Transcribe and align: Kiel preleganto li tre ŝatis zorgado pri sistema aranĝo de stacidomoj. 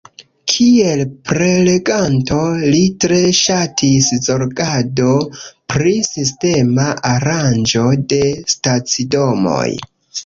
Kiel 0.51 1.01
preleganto 1.31 2.37
li 2.75 2.79
tre 3.05 3.19
ŝatis 3.41 4.09
zorgado 4.29 5.13
pri 5.75 5.95
sistema 6.09 6.89
aranĝo 7.15 7.87
de 8.15 8.23
stacidomoj. 8.57 9.69